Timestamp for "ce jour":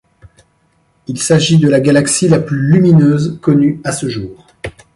3.91-4.47